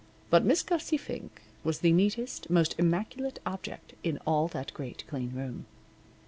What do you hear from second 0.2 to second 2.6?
But Miss Gussie Fink was the neatest,